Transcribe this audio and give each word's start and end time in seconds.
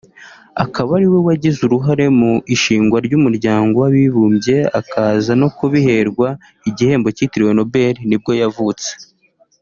akaba 0.63 0.89
ariwe 0.97 1.19
wagize 1.27 1.59
uruhare 1.67 2.05
mu 2.19 2.31
ishingwa 2.55 2.97
ry’umuryango 3.05 3.75
w’abibumbye 3.83 4.57
akaza 4.79 5.31
no 5.41 5.47
kubiherwa 5.57 6.27
igihembo 6.69 7.07
cyitiriwe 7.15 7.51
Nobel 7.55 7.95
nibwo 8.07 8.31
yavutse 8.41 8.89